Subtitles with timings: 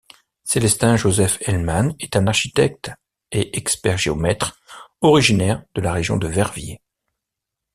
[0.45, 2.91] Célestin Joseph Helman est un architecte
[3.31, 4.59] et expert-géomètre
[5.01, 6.81] originaire de la région de Verviers.